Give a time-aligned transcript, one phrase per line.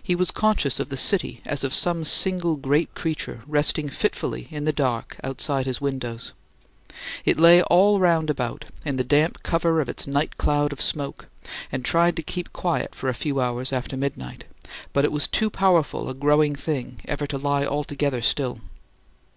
[0.00, 4.64] He was conscious of the city as of some single great creature resting fitfully in
[4.64, 6.30] the dark outside his windows.
[7.24, 11.26] It lay all round about, in the damp cover of its night cloud of smoke,
[11.72, 14.44] and tried to keep quiet for a few hours after midnight,
[14.92, 18.60] but was too powerful a growing thing ever to lie altogether still.